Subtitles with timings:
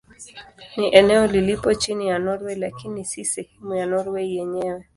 [0.77, 4.85] Ni eneo lililopo chini ya Norwei lakini si sehemu ya Norwei yenyewe.